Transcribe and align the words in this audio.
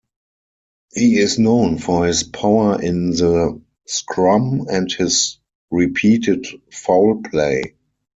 He 0.95 1.19
is 1.19 1.37
known 1.37 1.77
for 1.77 2.07
his 2.07 2.23
power 2.23 2.81
in 2.81 3.11
the 3.11 3.61
scrum 3.85 4.65
and 4.67 4.91
his 4.91 5.37
repeated 5.69 6.47
foul 6.73 7.21
play. 7.21 7.75